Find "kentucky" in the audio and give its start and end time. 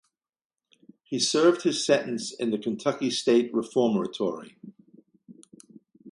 2.57-3.11